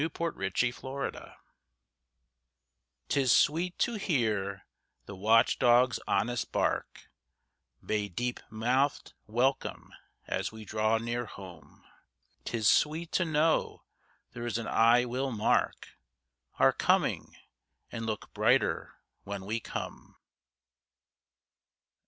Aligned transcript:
A 0.03 0.09
FRIENDLY 0.09 0.73
WELCOME 0.81 1.33
'Tis 3.07 3.31
sweet 3.31 3.77
to 3.77 3.99
hear 3.99 4.65
the 5.05 5.15
watch 5.15 5.59
dog's 5.59 5.99
honest 6.07 6.51
bark 6.51 7.11
Bay 7.85 8.07
deep 8.09 8.39
mouthed 8.49 9.13
welcome 9.27 9.93
as 10.25 10.51
we 10.51 10.65
draw 10.65 10.97
near 10.97 11.27
home; 11.27 11.85
'Tis 12.45 12.67
sweet 12.67 13.11
to 13.11 13.25
know 13.25 13.83
there 14.31 14.47
is 14.47 14.57
an 14.57 14.65
eye 14.67 15.05
will 15.05 15.31
mark 15.31 15.89
Our 16.57 16.73
coming, 16.73 17.35
and 17.91 18.07
look 18.07 18.33
brighter 18.33 18.95
when 19.23 19.45
we 19.45 19.59
come. 19.59 20.15